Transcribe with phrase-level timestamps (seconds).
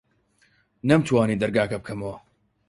[0.89, 2.17] نەمتوانی دەرگاکە بکەمەوە.